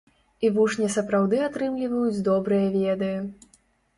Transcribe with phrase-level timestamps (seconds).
[0.47, 3.13] І вучні сапраўды атрымліваюць добрыя веды.